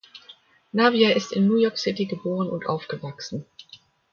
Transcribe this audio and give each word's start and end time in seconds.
Navia 0.73 1.11
ist 1.15 1.31
in 1.31 1.45
New 1.45 1.57
York 1.59 1.77
City 1.77 2.07
geboren 2.07 2.49
und 2.49 2.65
aufgewachsen. 2.65 3.45